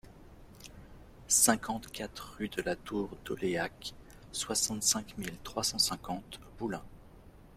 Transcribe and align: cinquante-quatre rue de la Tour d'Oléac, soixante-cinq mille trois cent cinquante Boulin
cinquante-quatre 1.27 2.33
rue 2.39 2.49
de 2.49 2.63
la 2.63 2.75
Tour 2.75 3.15
d'Oléac, 3.23 3.93
soixante-cinq 4.31 5.15
mille 5.19 5.37
trois 5.43 5.63
cent 5.63 5.77
cinquante 5.77 6.39
Boulin 6.57 6.81